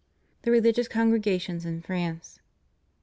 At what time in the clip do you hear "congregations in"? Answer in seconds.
0.87-1.83